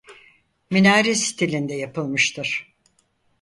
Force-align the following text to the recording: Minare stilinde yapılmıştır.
Minare 0.69 1.15
stilinde 1.15 1.73
yapılmıştır. 1.75 2.75